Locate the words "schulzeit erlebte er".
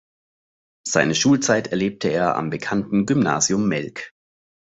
1.13-2.35